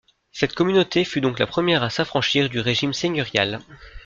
Cette 0.31 0.55
communauté 0.55 1.05
fut 1.05 1.21
donc 1.21 1.37
la 1.37 1.45
première 1.45 1.83
à 1.83 1.91
s’affranchir 1.91 2.49
du 2.49 2.59
régime 2.59 2.91
seigneurial. 2.91 3.59